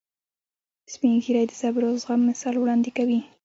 [0.93, 3.19] سپین ږیری د صبر او زغم مثال وړاندې کوي